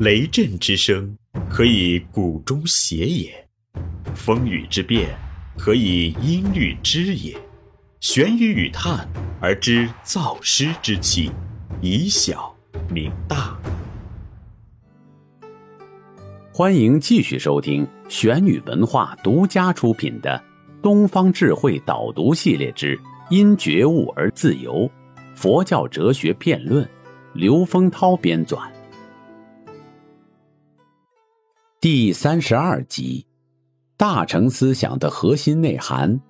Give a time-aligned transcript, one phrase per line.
[0.00, 1.18] 雷震之声，
[1.50, 3.32] 可以鼓中谐也；
[4.14, 5.08] 风雨之变，
[5.58, 7.36] 可以音律之也。
[7.98, 9.08] 玄于语叹
[9.40, 11.32] 而知造湿之气，
[11.80, 12.54] 以小
[12.88, 13.58] 明大。
[16.52, 20.40] 欢迎继续收听玄宇文化独家出品的
[20.80, 22.96] 《东方智慧导读系列之
[23.30, 24.88] 因觉悟而自由》，
[25.34, 26.88] 佛教哲学辩论，
[27.32, 28.60] 刘丰涛编纂。
[31.80, 33.24] 第三十二集，
[33.96, 36.20] 大乘思想的核心内涵，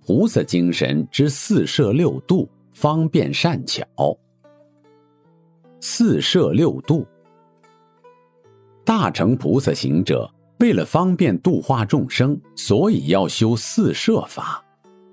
[0.00, 3.86] 菩萨精神之四摄六度，方便善巧。
[5.78, 7.06] 四摄六度。
[8.82, 10.26] 大乘菩萨行者
[10.60, 14.64] 为了方便度化众生，所以要修四摄法：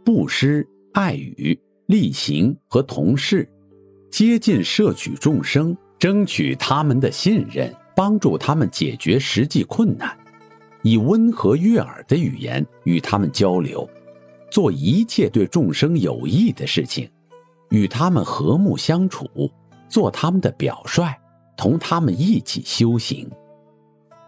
[0.06, 3.46] 布施、爱语、力行和同事，
[4.10, 10.18] 接近摄取众生，争取他们的信任，帮助他们解决实际困难，
[10.82, 13.90] 以温和悦耳的语言与他们交流，
[14.50, 17.10] 做一切对众生有益的事情，
[17.70, 19.28] 与他们和睦相处，
[19.88, 21.14] 做他们的表率，
[21.56, 23.30] 同他们一起修行。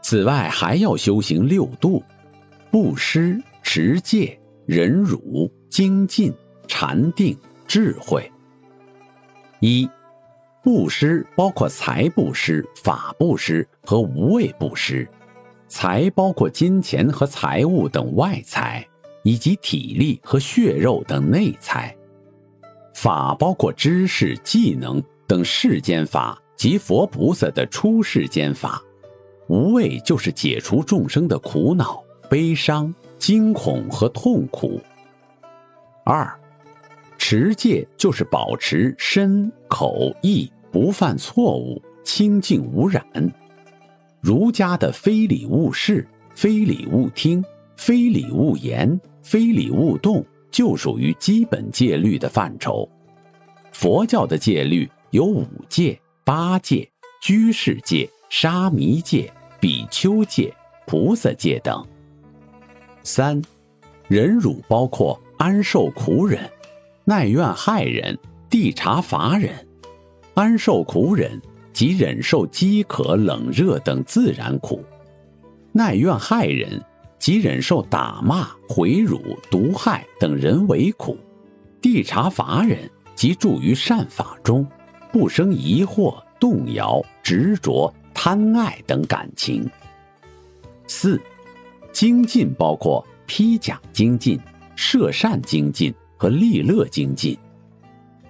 [0.02, 2.04] 此外，还要修行六度：
[2.70, 6.34] 布施、持戒、忍辱、精进、
[6.68, 8.30] 禅定、智慧。
[9.62, 9.90] 一、
[10.64, 15.06] 布施包括财布施、法布施和无畏布施。
[15.68, 18.88] 财包括金钱和财物等外财，
[19.24, 21.94] 以及体力和血肉等内财。
[22.94, 28.82] 法包括知识、技能等世间法及佛菩萨的出世间法。
[29.48, 34.80] 无畏就是解除众生的苦恼、悲伤、惊恐和痛苦。
[36.06, 36.34] 二，
[37.18, 43.04] 持戒就是保持身口意不犯错误、清净无染。
[44.22, 47.44] 儒家的非礼勿视、非礼勿听、
[47.76, 52.88] 非礼勿言、非礼勿动，就属于基本戒律的范畴。
[53.72, 56.88] 佛教的戒律有五戒、八戒、
[57.20, 58.08] 居士戒。
[58.30, 60.52] 沙弥戒、比丘戒、
[60.88, 61.86] 菩萨戒等。
[63.04, 63.40] 三，
[64.08, 66.50] 忍辱包括安受苦忍、
[67.06, 68.18] 耐怨害忍、
[68.54, 69.52] 地察法忍。
[70.36, 71.42] 安受苦忍
[71.74, 74.80] 即忍受饥渴、冷热等自然苦；
[75.72, 76.80] 耐怨害忍
[77.18, 81.18] 即忍受打骂、毁辱、毒害等人为苦；
[81.82, 82.78] 地察法忍
[83.16, 84.64] 即住于善法中，
[85.12, 87.92] 不生疑惑、动摇、执着。
[88.14, 89.68] 贪爱等感情。
[90.86, 91.20] 四，
[91.92, 94.40] 精进包括披甲精进、
[94.76, 97.36] 摄善精进和利乐精进。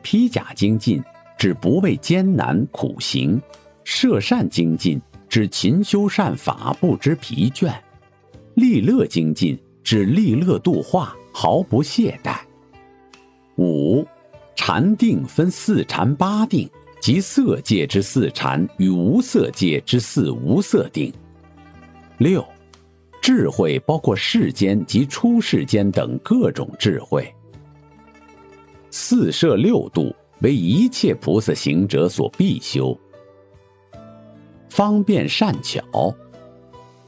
[0.03, 1.01] 披甲精进
[1.37, 3.41] 指不畏艰难苦行，
[3.83, 7.73] 摄善精进指勤修善法不知疲倦，
[8.53, 12.37] 利乐精进指利乐度化毫不懈怠。
[13.57, 14.05] 五，
[14.55, 16.69] 禅定分四禅八定。
[17.01, 21.13] 即色界之四禅与无色界之四无色定。
[22.17, 22.41] 六，
[23.21, 27.29] 智慧包括世间及出世间等各种智慧。
[28.95, 32.95] 四摄六度为一切菩萨行者所必修。
[34.69, 36.13] 方便善巧，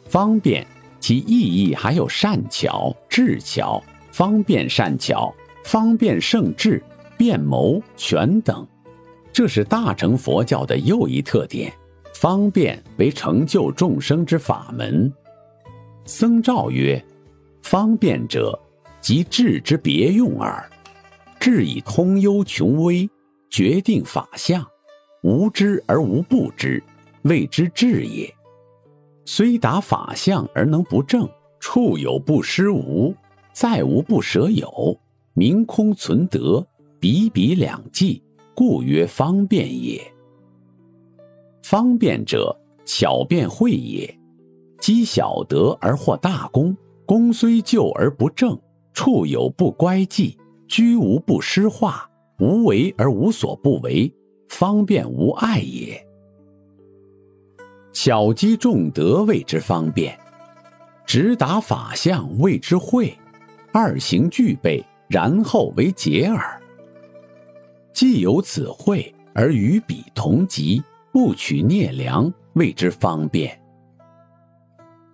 [0.10, 0.66] 方便
[1.00, 3.80] 其意义还有善巧、智巧、
[4.12, 5.32] 方便善巧、
[5.64, 6.84] 方便胜智、
[7.16, 8.68] 变谋全等。
[9.32, 11.72] 这是大乘佛教的又一特点，
[12.16, 15.14] 方便为成就众生之法门。
[16.06, 17.00] 僧肇曰
[17.62, 18.60] ：“方便者，
[19.00, 20.68] 即智之别用耳。
[21.46, 23.08] 智以通幽穷微，
[23.52, 24.66] 决定法相，
[25.22, 26.82] 无知而无不知，
[27.22, 28.34] 谓之智也。
[29.26, 31.30] 虽达法相而能不正，
[31.60, 33.14] 处有不失无，
[33.54, 35.00] 再无不舍有，
[35.36, 36.66] 明空存德，
[37.00, 38.24] 比比两济。”
[38.56, 40.02] 故曰方便也。
[41.62, 44.20] 方便者，巧辩慧也。
[44.80, 46.76] 积小德而获大功，
[47.06, 48.60] 功虽就而不正，
[48.94, 50.36] 处有不乖计，
[50.68, 52.10] 居无不失化，
[52.40, 54.12] 无为而无所不为，
[54.50, 56.06] 方便无碍也。
[57.94, 60.20] 巧积众德谓之方便，
[61.06, 63.18] 直达法相谓之慧，
[63.72, 66.62] 二行具备，然后为解耳。
[67.94, 70.84] 既有此慧，而与彼同级，
[71.14, 73.58] 不取孽良，谓之方便。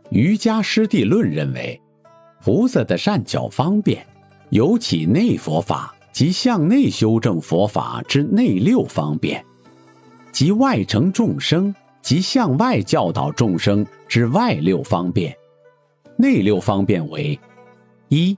[0.10, 1.80] 瑜伽师地论认为，
[2.42, 4.06] 菩萨的善巧方便，
[4.52, 9.44] 有起内佛法及向内修正佛法之内六方便，
[10.34, 15.34] 即外成众生，即向外教导众生之外六方便。
[16.18, 17.40] 内六方便为：
[18.10, 18.38] 一、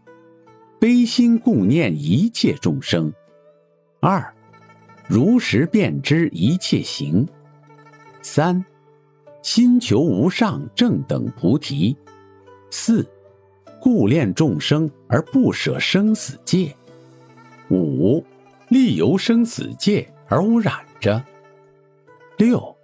[0.80, 3.12] 悲心顾念一切众生；
[4.00, 4.32] 二、
[5.08, 7.26] 如实辨知一切行；
[8.22, 8.64] 三、
[9.42, 11.96] 心求无上正等菩提；
[12.70, 13.04] 四、
[13.82, 16.74] 顾念众生而不舍生死界；
[17.70, 18.26] 五、
[18.70, 21.22] 利由生死界而无染着；
[22.40, 22.76] 六、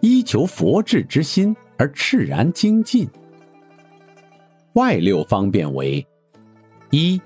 [0.00, 3.08] 依求佛智之心而炽然精进。
[4.74, 6.06] 外六方便为：
[6.90, 7.18] 一、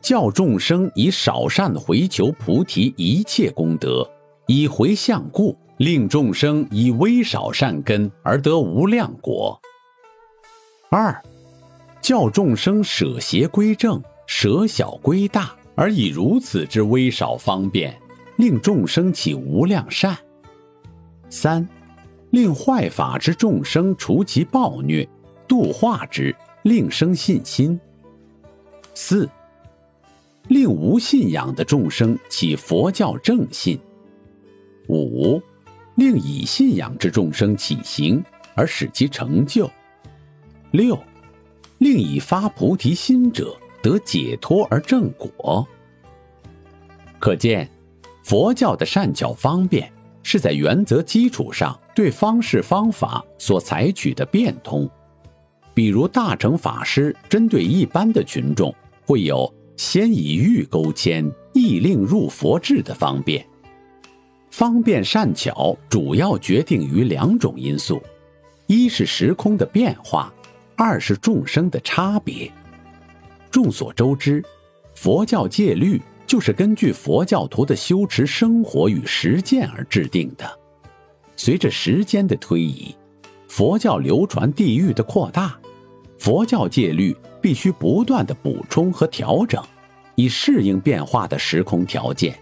[0.00, 4.08] 教众生以少善回求菩提一切功德，
[4.46, 9.60] 以回向故，令众生以微少善根而得无量果；
[10.90, 11.20] 二、
[12.10, 17.96] 教众生舍邪归正，舍小归大，而以如此之微少方便，
[18.34, 20.16] 令众生起无量善；
[21.28, 21.68] 三、
[22.30, 25.08] 令坏法之众生除其暴虐，
[25.46, 26.34] 度化之。
[26.64, 27.78] 令生信心。
[28.92, 29.30] 四，
[30.48, 33.78] 令无信仰的众生起佛教正信。
[34.88, 35.40] 五，
[35.94, 38.20] 令以信仰之众生起行
[38.56, 39.70] 而使其成就。
[40.72, 40.98] 六，
[41.80, 45.66] 令以发菩提心者得解脱而正果。
[47.18, 47.68] 可见，
[48.22, 49.90] 佛教的善巧方便
[50.22, 54.88] 是在原则基础上对方式方法所采取的变通。
[55.72, 58.74] 比如大乘法师针对一般的群众，
[59.06, 63.44] 会有先以欲勾牵，意令入佛智的方便。
[64.50, 68.02] 方便善巧主要决定于两种因素：
[68.66, 70.30] 一是时空的变化，
[70.82, 72.50] 二是众生的差别。
[73.50, 74.42] 众所周知，
[74.94, 80.58] 佛教戒律就是根据佛教徒的修持生活与实践而制定的。
[81.36, 82.96] 随着时间的推移，
[83.46, 85.54] 佛教流传地域的扩大。
[86.18, 89.62] 佛教戒律必须不断的补充和调整，
[90.14, 92.34] 以适应变化的时空条件。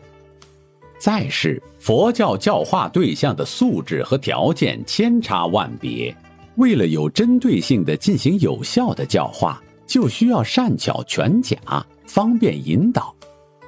[1.00, 6.17] 再是佛教教化对象的素质和条件千差万别，
[6.58, 11.56] 为了有针对性的进行有效的教化，就需要善巧全假，
[12.05, 13.14] 方便引导，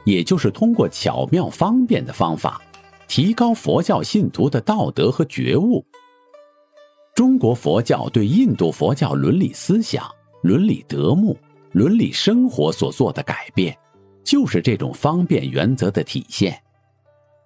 [0.04, 2.60] 也就是通过巧妙方便的方法，
[3.06, 5.84] 提高佛教信徒的道德和觉悟。
[7.14, 10.04] 中国佛教对印度佛教伦理思想、
[10.42, 11.38] 伦理德目、
[11.70, 13.76] 伦理生活所做的改变，
[14.24, 16.60] 就是这种方便原则的体现。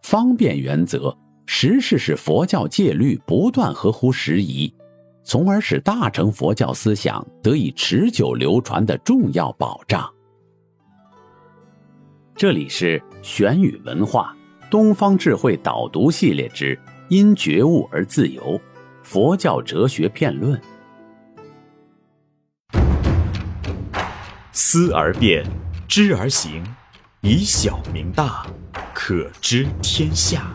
[0.03, 1.15] 方便原则
[1.45, 4.73] 实是佛教戒律不断合乎时宜，
[5.25, 10.09] 从而使大乘佛教思想得以持久流传的重要保障。
[12.37, 14.37] 这里是玄宇文化
[14.71, 16.79] 东方智慧导读系列之
[17.09, 18.61] “因觉悟而自由”。
[19.03, 20.61] 佛教哲学片论：
[24.53, 25.45] 思而变，
[25.87, 26.65] 知而行，
[27.21, 28.47] 以小明大，
[28.95, 30.55] 可知天下。